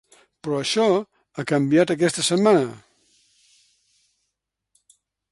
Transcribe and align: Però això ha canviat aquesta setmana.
Però 0.45 0.55
això 0.59 0.85
ha 0.93 1.43
canviat 1.51 1.93
aquesta 1.95 2.25
setmana. 2.29 2.63